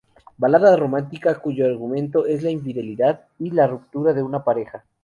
[0.39, 4.83] Balada romántica, cuyo argumento es la infidelidad y la ruptura de una pareja.